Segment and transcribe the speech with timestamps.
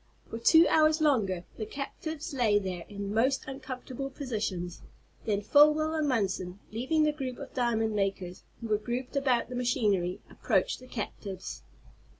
[0.31, 4.81] For two hours longer the captives lay there, in most uncomfortable positions.
[5.25, 9.55] Then Folwell and Munson, leaving the group of diamond makers who were grouped about the
[9.55, 11.61] machinery, approached the captives.